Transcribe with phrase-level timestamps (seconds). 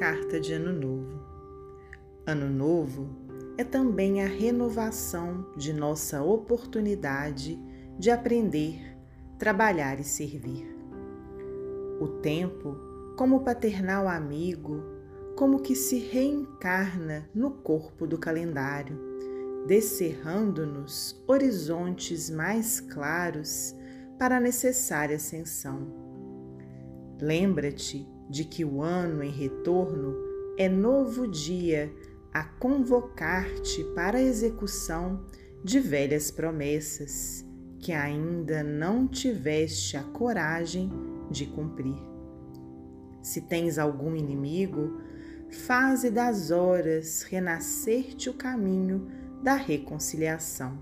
[0.00, 1.20] carta de Ano Novo.
[2.26, 3.10] Ano Novo
[3.58, 7.62] é também a renovação de nossa oportunidade
[7.98, 8.96] de aprender,
[9.38, 10.66] trabalhar e servir.
[12.00, 12.78] O tempo,
[13.14, 14.82] como paternal amigo,
[15.36, 18.98] como que se reencarna no corpo do calendário,
[19.66, 23.76] descerrando-nos horizontes mais claros
[24.18, 25.92] para a necessária ascensão.
[27.20, 30.14] Lembra-te de que o ano em retorno
[30.56, 31.92] é novo dia
[32.32, 35.24] a convocar-te para a execução
[35.64, 37.44] de velhas promessas
[37.80, 40.90] que ainda não tiveste a coragem
[41.30, 41.96] de cumprir.
[43.22, 45.00] Se tens algum inimigo,
[45.50, 49.08] faze das horas renascer-te o caminho
[49.42, 50.78] da reconciliação.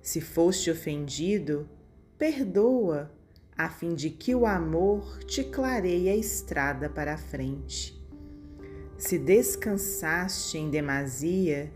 [0.00, 1.68] Se foste ofendido,
[2.16, 3.10] perdoa
[3.56, 7.96] a fim de que o amor te clareie a estrada para a frente.
[8.98, 11.72] Se descansaste em demasia,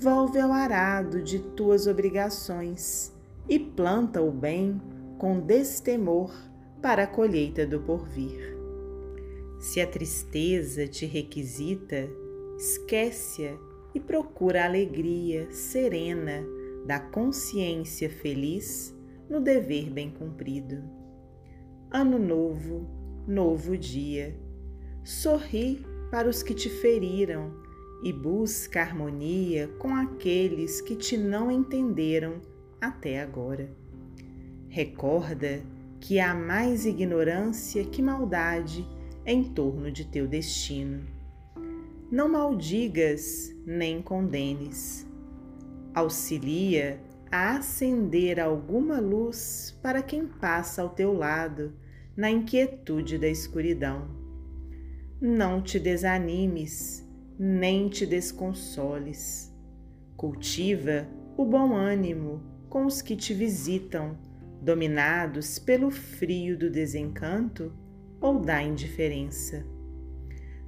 [0.00, 3.12] volve ao arado de tuas obrigações
[3.48, 4.80] e planta o bem
[5.18, 6.32] com destemor
[6.80, 8.56] para a colheita do porvir.
[9.58, 12.08] Se a tristeza te requisita,
[12.56, 13.56] esquece-a
[13.94, 16.44] e procura a alegria serena
[16.86, 18.94] da consciência feliz
[19.28, 20.82] no dever bem cumprido.
[21.90, 22.86] Ano novo,
[23.26, 24.38] novo dia.
[25.02, 27.50] Sorri para os que te feriram
[28.02, 32.42] e busca harmonia com aqueles que te não entenderam
[32.78, 33.74] até agora.
[34.68, 35.62] Recorda
[35.98, 38.86] que há mais ignorância que maldade
[39.24, 41.06] em torno de teu destino.
[42.12, 45.06] Não maldigas nem condenes.
[45.94, 47.00] Auxilia
[47.30, 51.74] a acender alguma luz para quem passa ao teu lado
[52.16, 54.08] na inquietude da escuridão.
[55.20, 57.06] Não te desanimes,
[57.38, 59.54] nem te desconsoles.
[60.16, 64.18] Cultiva o bom ânimo com os que te visitam,
[64.60, 67.72] dominados pelo frio do desencanto
[68.20, 69.64] ou da indiferença.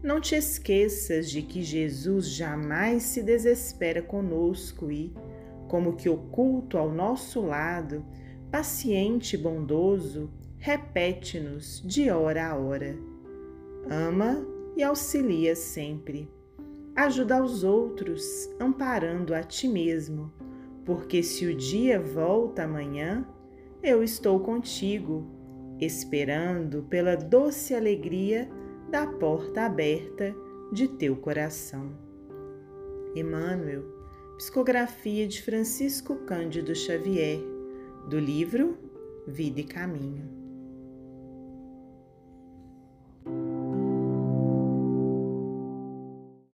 [0.02, 5.12] Não te esqueças de que Jesus jamais se desespera conosco e,
[5.70, 8.04] como que oculto ao nosso lado,
[8.50, 12.98] paciente e bondoso, repete-nos de hora a hora.
[13.88, 14.44] Ama
[14.76, 16.28] e auxilia sempre.
[16.96, 20.32] Ajuda aos outros, amparando a ti mesmo,
[20.84, 23.24] porque se o dia volta amanhã,
[23.80, 25.24] eu estou contigo,
[25.80, 28.50] esperando pela doce alegria
[28.90, 30.34] da porta aberta
[30.72, 31.92] de teu coração.
[33.14, 33.99] Emmanuel
[34.40, 37.38] Psicografia de Francisco Cândido Xavier,
[38.08, 38.78] do livro
[39.26, 40.39] Vida e Caminho.